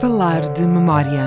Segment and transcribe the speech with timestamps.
[0.00, 1.24] Falar de memória.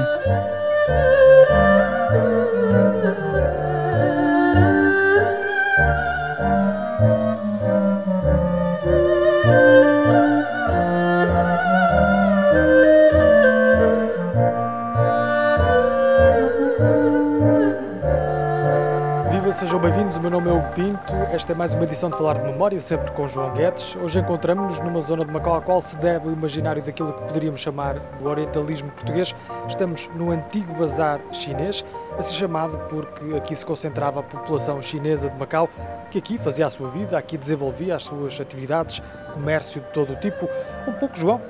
[19.59, 20.15] Sejam bem-vindos.
[20.15, 21.13] O meu nome é Hugo Pinto.
[21.33, 23.93] Esta é mais uma edição de Falar de Memória, sempre com João Guedes.
[23.97, 27.59] Hoje encontramos-nos numa zona de Macau à qual se deve o imaginário daquilo que poderíamos
[27.59, 29.35] chamar do orientalismo português.
[29.67, 31.83] Estamos no antigo bazar chinês,
[32.17, 35.67] assim chamado porque aqui se concentrava a população chinesa de Macau,
[36.09, 39.01] que aqui fazia a sua vida, aqui desenvolvia as suas atividades,
[39.33, 40.47] comércio de todo o tipo.
[40.87, 41.41] Um pouco, João,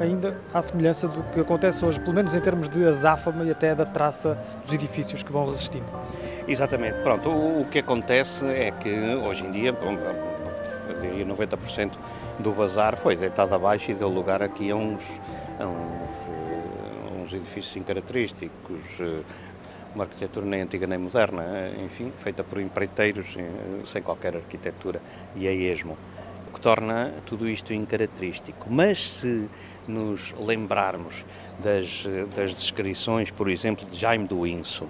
[0.00, 3.74] ainda à semelhança do que acontece hoje, pelo menos em termos de azáfama e até
[3.74, 5.84] da traça dos edifícios que vão resistindo.
[6.48, 6.98] Exatamente.
[7.02, 9.92] Pronto, o, o que acontece é que hoje em dia, bom,
[10.88, 11.92] eu diria 90%
[12.38, 15.02] do bazar foi deitado abaixo e deu lugar aqui a uns,
[15.58, 19.22] a uns, eh, uns edifícios assim característicos, eh,
[19.94, 23.36] uma arquitetura nem antiga nem moderna, eh, enfim, feita por empreiteiros
[23.84, 25.02] sem qualquer arquitetura
[25.36, 25.98] e a esmo.
[26.48, 28.68] O que torna tudo isto incaracterístico.
[28.70, 29.50] Mas se
[29.86, 31.24] nos lembrarmos
[31.62, 32.04] das,
[32.34, 34.88] das descrições, por exemplo, de Jaime do Inso,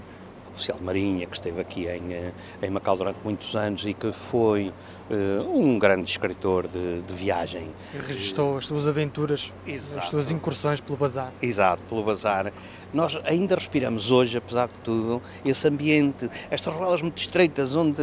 [0.58, 4.12] oficial de marinha que esteve aqui em, eh, em Macau durante muitos anos e que
[4.12, 4.72] foi
[5.10, 7.68] eh, um grande escritor de, de viagem.
[7.94, 9.98] E registou as suas aventuras, Exato.
[10.00, 11.32] as suas incursões pelo bazar.
[11.40, 12.52] Exato, pelo bazar.
[12.92, 18.02] Nós ainda respiramos hoje, apesar de tudo, esse ambiente, estas ruelas muito estreitas onde...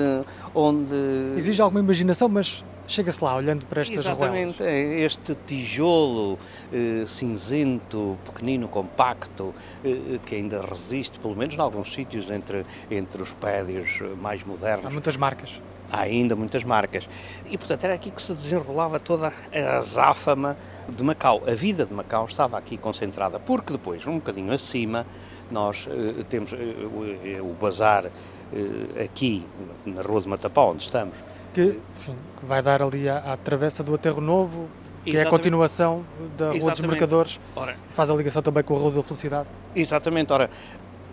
[0.53, 0.95] onde
[1.37, 4.73] Exige alguma imaginação, mas chega-se lá olhando para estas Exatamente, ruelas.
[4.73, 6.37] é este tijolo
[6.71, 13.21] eh, cinzento, pequenino, compacto, eh, que ainda resiste, pelo menos em alguns sítios, entre, entre
[13.21, 14.85] os prédios mais modernos.
[14.85, 15.61] Há muitas marcas.
[15.91, 17.07] Há ainda muitas marcas.
[17.49, 20.57] E, portanto, era aqui que se desenrolava toda a azáfama
[20.89, 21.43] de Macau.
[21.47, 25.05] A vida de Macau estava aqui concentrada, porque depois, um bocadinho acima,
[25.51, 29.45] nós eh, temos eh, o, o bazar eh, aqui,
[29.85, 31.15] na Rua de Matapá, onde estamos,
[31.55, 34.67] Que, enfim, que vai dar ali à, à travessa do Aterro Novo,
[35.05, 35.29] que é a Exatamente.
[35.29, 36.05] continuação
[36.37, 36.91] da Rua dos Exatamente.
[36.91, 39.47] Mercadores, Ora, faz a ligação também com a Rua da Felicidade.
[39.73, 40.49] Exatamente, ora,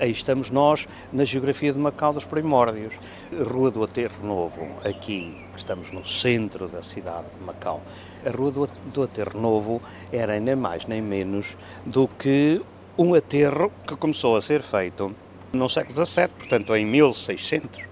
[0.00, 2.92] aí estamos nós na geografia de Macau dos primórdios.
[3.48, 7.81] Rua do Aterro Novo, aqui estamos no centro da cidade de Macau.
[8.26, 9.81] A Rua do, do Aterro Novo
[10.12, 12.60] era nem mais nem menos do que
[12.98, 15.14] um aterro que começou a ser feito
[15.52, 17.91] no século XVII, portanto em 1600.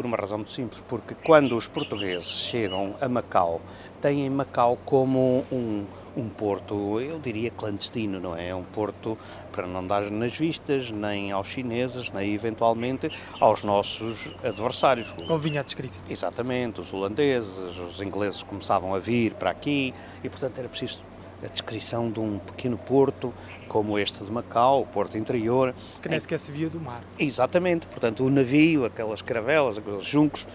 [0.00, 3.60] Por uma razão muito simples, porque quando os portugueses chegam a Macau,
[4.00, 5.84] têm Macau como um,
[6.16, 8.48] um porto, eu diria clandestino, não é?
[8.48, 9.18] É um porto
[9.52, 15.12] para não dar nas vistas, nem aos chineses, nem eventualmente aos nossos adversários.
[15.28, 16.02] Convinha a descrição.
[16.08, 19.92] Exatamente, os holandeses, os ingleses começavam a vir para aqui
[20.24, 21.02] e, portanto, era preciso
[21.44, 23.32] a descrição de um pequeno porto
[23.68, 27.02] como este de Macau, o porto interior, Que nem sequer se via do mar.
[27.18, 30.46] Exatamente, portanto, o navio, aquelas caravelas, aqueles juncos,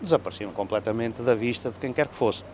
[0.00, 2.44] desapareciam completamente da vista de quem quer que fosse.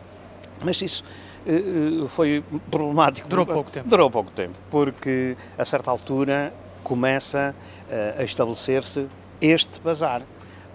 [0.65, 1.03] Mas isso
[1.47, 3.29] eh, foi problemático.
[3.29, 3.89] Durou pouco tempo.
[3.89, 7.55] Durou pouco tempo, porque a certa altura começa
[7.91, 9.07] eh, a estabelecer-se
[9.41, 10.23] este bazar,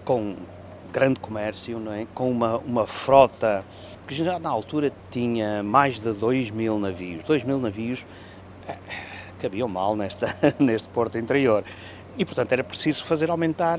[0.04, 0.36] com
[0.92, 2.06] grande comércio, não é?
[2.14, 3.64] com uma, uma frota
[4.10, 7.22] que já na altura tinha mais de 2 mil navios.
[7.22, 8.04] 2 mil navios
[8.66, 8.76] eh,
[9.40, 10.26] cabiam mal nesta,
[10.58, 11.62] neste porto interior.
[12.18, 13.78] E, portanto, era preciso fazer aumentar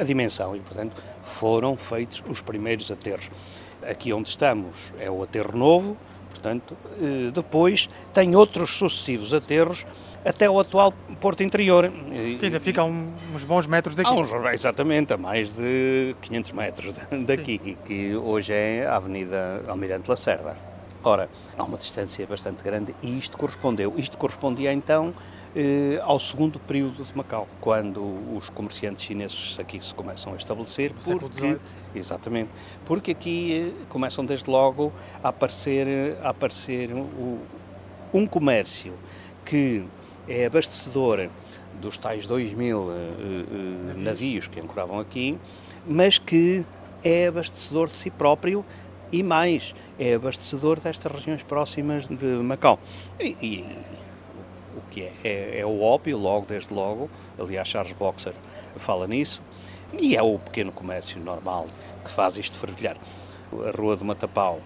[0.00, 3.28] a dimensão e, portanto, foram feitos os primeiros aterros.
[3.82, 5.96] Aqui onde estamos é o aterro novo,
[6.46, 9.84] portanto, eh, depois tem outros sucessivos aterros
[10.24, 11.90] até o atual Porto Interior.
[12.38, 14.10] Que ainda fica a uns bons metros daqui.
[14.10, 16.96] Uns, exatamente, a mais de 500 metros
[17.26, 20.56] daqui, e que hoje é a Avenida Almirante Lacerda.
[21.02, 23.94] Ora, há uma distância bastante grande e isto correspondeu.
[23.96, 25.12] Isto correspondia então
[25.56, 28.00] eh, ao segundo período de Macau, quando
[28.36, 31.58] os comerciantes chineses aqui se começam a estabelecer, No porque,
[31.94, 32.50] exatamente,
[32.84, 34.92] porque aqui eh, começam desde logo
[35.24, 37.40] a aparecer, eh, a aparecer o-
[38.12, 38.92] um comércio
[39.44, 39.84] que
[40.28, 41.28] é abastecedor
[41.80, 45.38] dos tais 2 mil eh, eh, navios que ancoravam aqui,
[45.86, 46.64] mas que
[47.02, 48.64] é abastecedor de si próprio
[49.12, 52.78] e mais, é abastecedor destas regiões próximas de Macau.
[53.20, 53.64] E, e
[54.76, 55.12] o que é?
[55.24, 55.60] é?
[55.60, 58.34] é o ópio, logo, desde logo, aliás Charles Boxer
[58.76, 59.42] fala nisso,
[59.98, 61.66] e é o pequeno comércio normal
[62.04, 62.96] que faz isto fervilhar.
[63.52, 64.60] A Rua do Matapau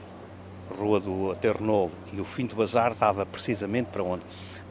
[0.79, 4.23] Rua do Aterro Novo e o fim do bazar dava precisamente para onde?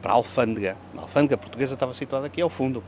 [0.01, 0.77] Para a alfândega.
[0.97, 2.83] A alfândega portuguesa estava situada aqui ao fundo.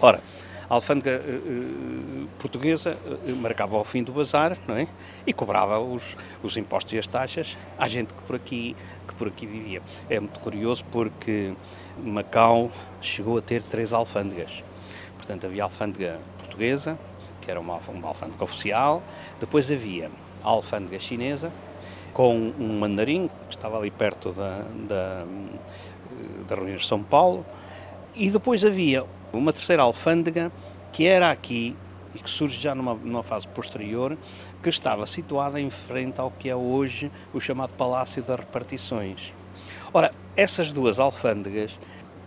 [0.00, 0.22] Ora,
[0.70, 4.86] a alfândega uh, portuguesa uh, marcava o fim do bazar não é?
[5.26, 8.76] e cobrava os, os impostos e as taxas à gente que por, aqui,
[9.08, 9.82] que por aqui vivia.
[10.08, 11.54] É muito curioso porque
[11.98, 12.70] Macau
[13.02, 14.62] chegou a ter três alfândegas.
[15.16, 16.96] Portanto, havia a alfândega portuguesa,
[17.40, 19.02] que era uma, uma alfândega oficial,
[19.40, 20.08] depois havia
[20.42, 21.52] a alfândega chinesa,
[22.12, 25.24] com um mandarim, que estava ali perto da, da,
[26.48, 27.44] da Ruínas de São Paulo,
[28.14, 30.52] e depois havia uma terceira alfândega,
[30.92, 31.76] que era aqui,
[32.14, 34.16] e que surge já numa, numa fase posterior,
[34.62, 39.32] que estava situada em frente ao que é hoje o chamado Palácio das Repartições.
[39.92, 41.72] Ora, essas duas alfândegas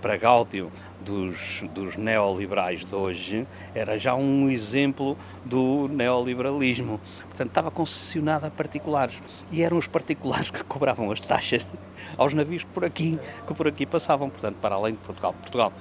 [0.03, 0.69] para Gáudio
[0.99, 6.99] dos, dos neoliberais de hoje, era já um exemplo do neoliberalismo.
[7.21, 9.15] Portanto, estava concessionada a particulares.
[9.49, 11.65] E eram os particulares que cobravam as taxas
[12.17, 13.17] aos navios que por aqui,
[13.47, 15.33] que por aqui passavam, portanto, para além de Portugal.
[15.33, 15.71] Portugal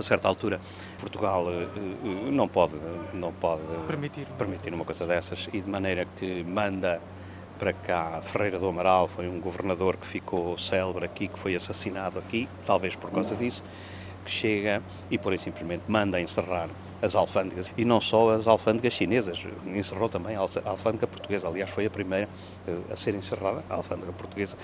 [0.00, 0.60] a certa altura
[0.98, 2.74] Portugal uh, não pode
[3.12, 7.00] não pode permitir permitir uma coisa dessas e de maneira que manda
[7.58, 8.20] para cá.
[8.22, 12.96] Ferreira do Amaral foi um governador que ficou célebre aqui, que foi assassinado aqui, talvez
[12.96, 13.62] por causa disso,
[14.24, 16.68] que chega e por simplesmente manda encerrar
[17.04, 21.46] as alfândegas e não só as alfândegas chinesas, encerrou também a alfândega portuguesa.
[21.46, 22.28] Aliás, foi a primeira
[22.66, 24.56] eh, a ser encerrada, a alfândega portuguesa,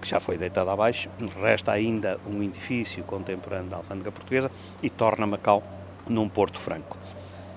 [0.00, 1.08] que já foi deitada abaixo.
[1.40, 4.50] Resta ainda um edifício contemporâneo da alfândega portuguesa
[4.82, 5.62] e torna Macau
[6.08, 6.98] num porto franco.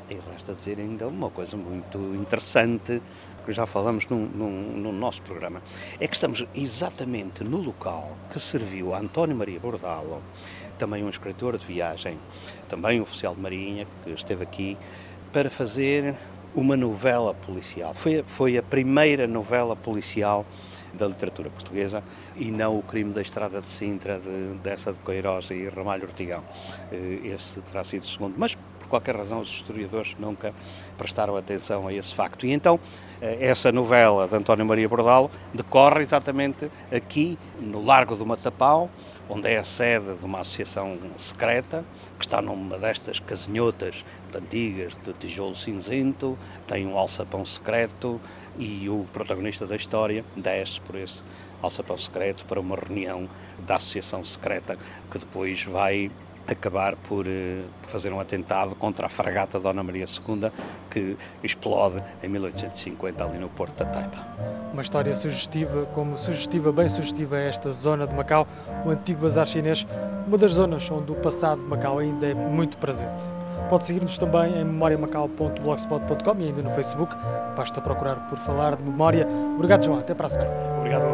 [0.10, 3.02] E resta dizer ainda uma coisa muito interessante
[3.46, 5.62] que já falamos no, no, no, nosso programa,
[6.00, 10.22] é que estamos exatamente no local que serviu a António Maria Bordalo,
[10.80, 12.18] também um escritor de viagem,
[12.70, 14.78] também um oficial de marinha, que esteve aqui,
[15.32, 16.16] para fazer
[16.56, 17.94] uma novela policial.
[17.94, 20.46] Foi, foi a primeira novela policial
[20.94, 22.04] da literatura portuguesa
[22.36, 26.44] e não o crime da Estrada de Sintra, de, dessa de Queiroz e Ramalho Ortigão.
[26.92, 28.36] Eh, esse terá sido o segundo.
[28.38, 28.58] Mas
[28.90, 30.54] qualquer razão, os historiadores nunca
[30.98, 32.46] prestaram atenção a esse facto.
[32.48, 32.80] E então,
[33.22, 38.90] eh, essa novela de António Maria Bordalo decorre exatamente aqui, no Largo do Matapau,
[39.30, 41.86] onde é a sede de uma associação secreta,
[42.18, 44.04] que está numa destas casinhotas
[44.34, 46.38] antigas de tijolo cinzento,
[46.68, 48.20] tem um alçapão secreto
[48.58, 51.22] e o protagonista da história desce por esse
[51.62, 53.30] alçapão secreto para uma reunião
[53.60, 54.78] da associação secreta
[55.12, 56.10] que depois vai
[56.54, 60.52] acabar por uh, fazer um atentado contra a fragata Dona Maria II,
[60.90, 64.18] que explode em 1850 ali no Porto da Taipa.
[64.72, 68.48] Uma história sugestiva, como sugestiva, bem sugestiva é esta zona de Macau,
[68.86, 69.86] o antigo bazar chinês,
[70.28, 73.24] uma das zonas onde o passado de Macau ainda é muito presente.
[73.70, 77.16] Pode seguir-nos também em memoriamacau.blogspot.com e ainda no Facebook.
[77.56, 79.28] Basta procurar por falar de memória.
[79.56, 80.00] Obrigado, João.
[80.00, 80.52] Até para a semana.
[80.80, 81.06] Obrigado.